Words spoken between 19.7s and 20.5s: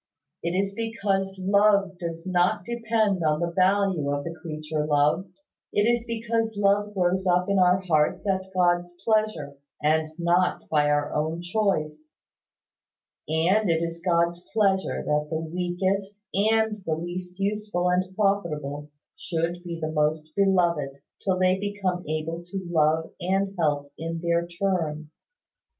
the most